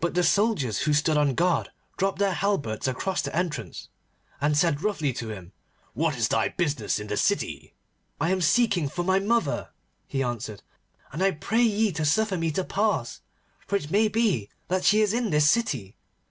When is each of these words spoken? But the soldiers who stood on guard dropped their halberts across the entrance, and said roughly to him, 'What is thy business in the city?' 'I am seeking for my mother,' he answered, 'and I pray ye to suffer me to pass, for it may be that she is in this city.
But 0.00 0.12
the 0.12 0.22
soldiers 0.22 0.80
who 0.80 0.92
stood 0.92 1.16
on 1.16 1.32
guard 1.32 1.70
dropped 1.96 2.18
their 2.18 2.34
halberts 2.34 2.86
across 2.86 3.22
the 3.22 3.34
entrance, 3.34 3.88
and 4.38 4.54
said 4.54 4.82
roughly 4.82 5.14
to 5.14 5.30
him, 5.30 5.52
'What 5.94 6.14
is 6.14 6.28
thy 6.28 6.48
business 6.50 6.98
in 7.00 7.06
the 7.06 7.16
city?' 7.16 7.72
'I 8.20 8.32
am 8.32 8.40
seeking 8.42 8.86
for 8.90 9.02
my 9.02 9.18
mother,' 9.18 9.70
he 10.06 10.22
answered, 10.22 10.60
'and 11.10 11.22
I 11.22 11.30
pray 11.30 11.62
ye 11.62 11.90
to 11.92 12.04
suffer 12.04 12.36
me 12.36 12.50
to 12.50 12.64
pass, 12.64 13.22
for 13.66 13.76
it 13.76 13.90
may 13.90 14.08
be 14.08 14.50
that 14.68 14.84
she 14.84 15.00
is 15.00 15.14
in 15.14 15.30
this 15.30 15.48
city. 15.48 15.96